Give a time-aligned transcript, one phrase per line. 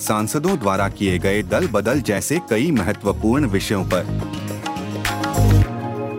[0.00, 4.06] सांसदों द्वारा किए गए दल बदल जैसे कई महत्वपूर्ण विषयों पर।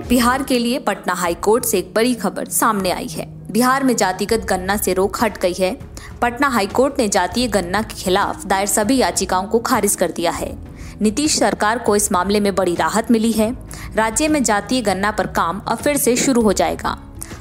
[0.10, 4.46] बिहार के लिए पटना हाईकोर्ट से एक बड़ी खबर सामने आई है। बिहार में जातिगत
[4.46, 5.80] गन्ना से रोक हट गई है।
[6.22, 10.58] पटना हाईकोर्ट ने जातीय गन्ना के खिलाफ दायर सभी याचिकाओं को खारिज कर दिया है।
[11.02, 13.52] नीतीश सरकार को इस मामले में बड़ी राहत मिली है।
[13.96, 16.98] राज्य में जातीय गन्ना पर काम अब फिर से शुरू हो जाएगा।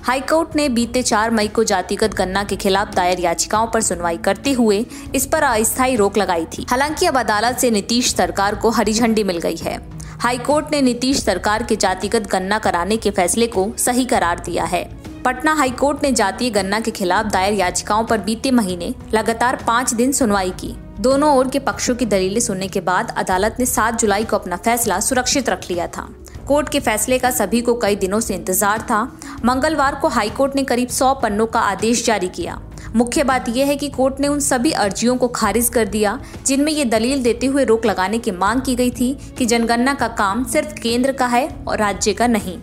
[0.09, 4.53] हाईकोर्ट ने बीते चार मई को जातिगत गन्ना के खिलाफ दायर याचिकाओं पर सुनवाई करते
[4.53, 8.93] हुए इस पर अस्थायी रोक लगाई थी। हालाँकि अब अदालत से नीतीश सरकार को हरी
[8.93, 9.77] झंडी मिल गई है।
[10.21, 14.85] हाईकोर्ट ने नीतीश सरकार के जातिगत गन्ना कराने के फैसले को सही करार दिया है।
[15.25, 20.13] पटना हाईकोर्ट ने जातीय गन्ना के खिलाफ दायर याचिकाओं पर बीते महीने लगातार पाँच दिन
[20.13, 24.25] सुनवाई की। दोनों ओर के पक्षों की दलीलें सुनने के बाद अदालत ने 7 जुलाई
[24.25, 26.09] को अपना फैसला सुरक्षित रख लिया था।
[26.49, 29.03] कोर्ट के फैसले का सभी को कई दिनों से इंतज़ार था।
[29.45, 32.59] मंगलवार को हाईकोर्ट ने करीब 100 पन्नों का आदेश जारी किया।
[32.97, 36.73] मुख्य बात यह है कि कोर्ट ने उन सभी अर्जियों को खारिज कर दिया, जिनमें
[36.73, 40.45] ये दलील देते हुए रोक लगाने की मांग की गई थी कि जनगणना का काम
[40.45, 42.59] सिर्फ़ केंद्र का है और राज्य का नहीं।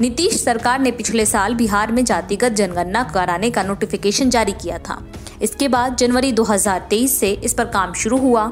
[0.00, 5.02] नीतीश सरकार ने पिछले साल बिहार में जातिगत जनगणना कराने का नोटिफिकेशन जारी किया था।
[5.42, 8.50] इसके बाद जनवरी 2023 से इस पर काम शुरू हुआ।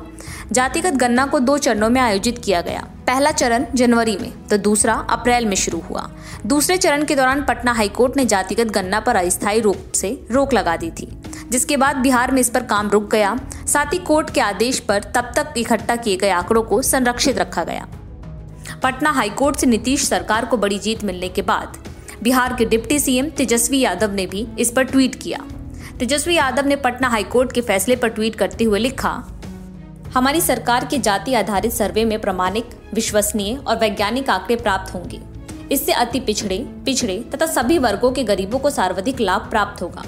[0.53, 4.95] जातिगत गणना को दो चरणों में आयोजित किया गया। पहला चरण जनवरी में तो दूसरा
[5.11, 6.09] अप्रैल में शुरू हुआ।
[6.47, 10.77] दूसरे चरण के दौरान पटना हाईकोर्ट ने जातिगत गन्ना पर अस्थायी रूप से रोक लगा
[10.77, 11.09] दी थी,
[11.51, 15.03] जिसके बाद बिहार में इस पर काम रुक गया। साथ ही कोर्ट के आदेश पर
[15.15, 17.87] तब तक इकट्ठा किए गए आंकड़ों को संरक्षित रखा गया।
[18.83, 21.77] पटना हाईकोर्ट से नीतीश सरकार को बड़ी जीत मिलने के बाद
[22.23, 25.45] बिहार के डिप्टी सीएम तेजस्वी यादव ने भी इस पर ट्वीट किया।
[25.99, 29.11] तेजस्वी यादव ने पटना हाईकोर्ट के फैसले पर ट्वीट करते हुए लिखा,
[30.15, 35.21] हमारी सरकार के जाति आधारित सर्वे में प्रमाणिक विश्वसनीय और वैज्ञानिक आंकड़े प्राप्त होंगे।
[35.73, 40.05] इससे अति पिछड़े पिछड़े तथा सभी वर्गों के गरीबों को सर्वाधिक लाभ प्राप्त होगा।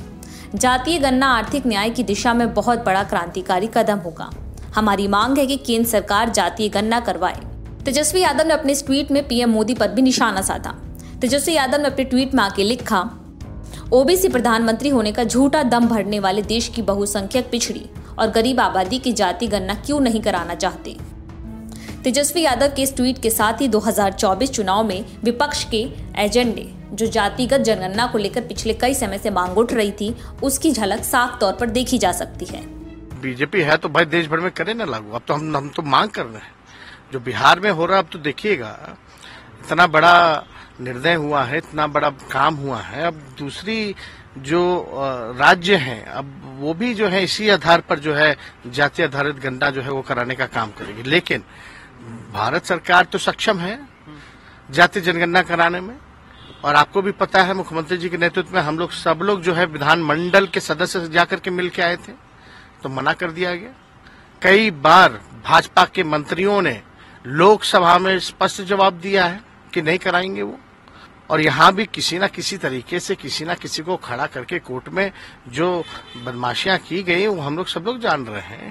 [0.55, 4.31] जातीय गन्ना आर्थिक न्याय की दिशा में बहुत बड़ा क्रांतिकारी कदम होगा।
[4.75, 7.41] हमारी मांग है कि केंद्र सरकार जातीय गन्ना करवाए।
[7.85, 10.75] तेजस्वी यादव ने अपने ट्वीट में पीएम मोदी पर भी निशाना साधा।
[11.21, 13.09] तेजस्वी यादव ने अपने ट्वीट में आके लिखा,
[13.93, 17.85] ओबीसी प्रधानमंत्री होने का झूठा दम भरने वाले देश की बहुसंख्यक पिछड़ी
[18.19, 20.97] और गरीब आबादी की जाति गणना क्यों नहीं कराना चाहते?
[22.05, 25.79] तेजस्वी यादव के इस ट्वीट के साथ ही 2024 चुनाव में विपक्ष के
[26.17, 30.73] एजेंडे, जो जातिगत जनगणना को लेकर पिछले कई समय से मांग उठ रही थी, उसकी
[30.73, 32.61] झलक साफ़ तौर पर देखी जा सकती है।
[33.21, 35.83] बीजेपी है तो भाई देश भर में करे ना लागू। अब तो हम हम तो
[35.83, 36.55] मांग कर रहे हैं।
[37.13, 38.97] जो बिहार में हो रहा अब तो देखिएगा।
[39.65, 40.45] इतना बड़ा
[40.81, 43.95] निर्णय हुआ है, इतना बड़ा काम हुआ है। अब दूसरी
[44.39, 44.85] जो
[45.39, 48.37] राज्य हैं, अब वो भी जो है इसी आधार पर जो है
[48.67, 51.43] जाति आधारित गन्ना जो है वो कराने का काम करेगी। लेकिन
[52.33, 53.79] भारत सरकार तो सक्षम है
[54.69, 55.97] जाति जनगणना कराने में,
[56.65, 59.55] और आपको भी पता है मुख्यमंत्री जी के नेतृत्व में हम लोग सब लोग जो
[59.55, 62.13] है विधानमंडल के सदस्य से जाकर के मिल के आए थे
[62.83, 63.71] तो मना कर दिया गया।
[64.43, 66.81] कई बार भाजपा के मंत्रियों ने
[67.25, 69.41] लोकसभा में स्पष्ट जवाब दिया है
[69.75, 70.59] कि नहीं कराएँगे वो,
[71.31, 74.89] और यहाँ भी किसी ना किसी तरीके से किसी ना किसी को खड़ा करके कोर्ट
[74.89, 75.11] में
[75.49, 75.85] जो
[76.25, 78.71] बदमाशियाँ की गई वो हम लोग सब लोग जान रहे हैं।